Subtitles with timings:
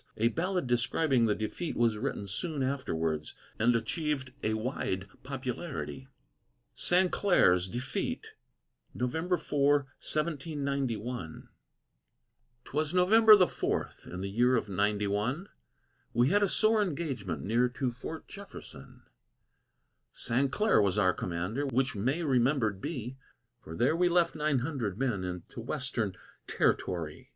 [0.17, 6.07] A ballad describing the defeat was written soon afterwards, and achieved a wide popularity.
[6.73, 8.29] SAINCLAIRE'S DEFEAT
[8.95, 11.49] [November 4, 1791]
[12.65, 15.49] 'Twas November the fourth, in the year of ninety one,
[16.15, 19.03] We had a sore engagement near to Fort Jefferson;
[20.11, 23.17] Sainclaire was our commander, which may remembered be,
[23.63, 26.15] For there we left nine hundred men in t' West'n
[26.47, 27.29] Ter'tory.